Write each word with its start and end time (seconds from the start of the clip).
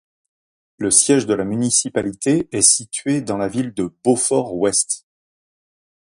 Le 0.79 0.89
siège 0.89 1.27
de 1.27 1.35
la 1.35 1.43
municipalité 1.45 2.49
est 2.51 2.63
situé 2.63 3.21
dans 3.21 3.37
la 3.37 3.47
ville 3.47 3.71
de 3.71 3.93
Beaufort 4.03 4.55
West. 4.55 5.05